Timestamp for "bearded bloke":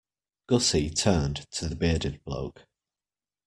1.75-2.65